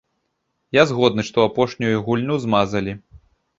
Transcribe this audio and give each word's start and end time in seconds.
Я 0.77 0.85
згодны, 0.91 1.25
што 1.29 1.45
апошнюю 1.49 2.01
гульню 2.09 2.41
змазалі. 2.49 2.99